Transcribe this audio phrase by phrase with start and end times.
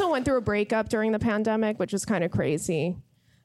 [0.00, 2.94] also went through a breakup during the pandemic, which was kind of crazy.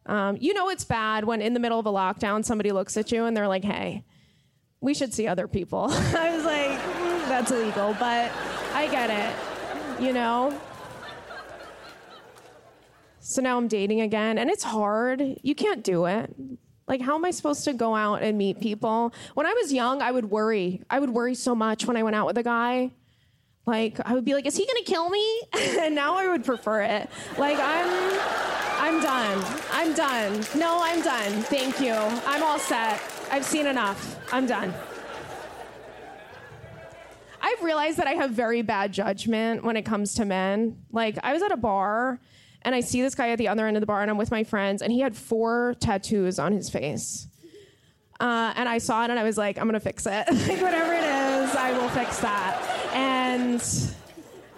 [0.05, 3.09] Um, you know, it's bad when in the middle of a lockdown, somebody looks at
[3.09, 4.03] you and they're like, hey,
[4.81, 5.87] we should see other people.
[5.89, 8.29] I was like, mm, that's illegal, but
[8.73, 10.59] I get it, you know?
[13.22, 15.23] So now I'm dating again, and it's hard.
[15.44, 16.36] You can't do it.
[16.86, 19.13] Like, how am I supposed to go out and meet people?
[19.36, 20.81] When I was young, I would worry.
[20.90, 22.91] I would worry so much when I went out with a guy.
[23.66, 25.42] Like, I would be like, is he gonna kill me?
[25.54, 27.10] and now I would prefer it.
[27.38, 28.52] Like, I'm.
[28.82, 29.46] I'm done.
[29.72, 30.44] I'm done.
[30.58, 31.32] No, I'm done.
[31.44, 31.94] Thank you.
[31.94, 33.00] I'm all set.
[33.32, 34.18] I've seen enough.
[34.34, 34.74] I'm done.
[37.40, 40.84] I've realized that I have very bad judgment when it comes to men.
[40.92, 42.20] Like, I was at a bar
[42.64, 44.32] and I see this guy at the other end of the bar, and I'm with
[44.32, 47.28] my friends, and he had four tattoos on his face.
[48.20, 50.12] Uh, and I saw it, and I was like, I'm gonna fix it.
[50.48, 52.80] like, whatever it is, I will fix that.
[52.94, 53.63] And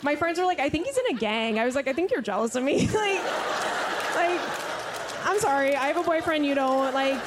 [0.01, 1.59] my friends were like, I think he's in a gang.
[1.59, 2.87] I was like, I think you're jealous of me.
[2.87, 3.23] like,
[4.15, 4.41] like,
[5.25, 6.93] I'm sorry, I have a boyfriend, you don't.
[6.93, 7.25] Like,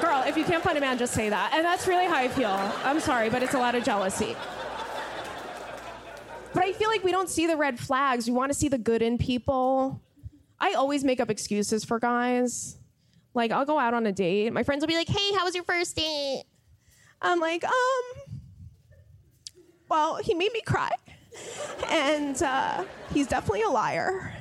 [0.00, 1.52] girl, if you can't find a man, just say that.
[1.54, 2.50] And that's really how I feel.
[2.84, 4.36] I'm sorry, but it's a lot of jealousy.
[6.54, 8.26] But I feel like we don't see the red flags.
[8.26, 10.00] We want to see the good in people.
[10.58, 12.78] I always make up excuses for guys.
[13.34, 14.52] Like, I'll go out on a date.
[14.52, 16.44] My friends will be like, hey, how was your first date?
[17.20, 18.27] I'm like, um,
[19.88, 20.90] well, he made me cry.
[21.88, 24.34] And uh, he's definitely a liar.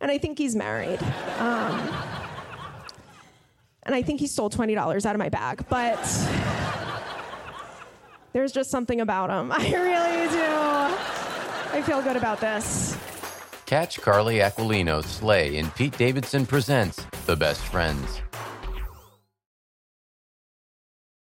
[0.00, 1.02] And I think he's married.
[1.38, 1.80] Um,
[3.84, 5.64] and I think he stole $20 out of my bag.
[5.68, 5.98] But
[8.32, 9.52] there's just something about him.
[9.54, 11.78] I really do.
[11.78, 12.96] I feel good about this.
[13.66, 18.20] Catch Carly Aquilino slay in Pete Davidson Presents The Best Friends.